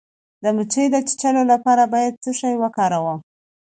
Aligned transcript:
د 0.43 0.45
مچۍ 0.55 0.85
د 0.91 0.95
چیچلو 1.07 1.43
لپاره 1.51 1.83
باید 1.93 2.13
څه 2.23 2.31
شی 2.39 2.53
وکاروم؟ 2.63 3.19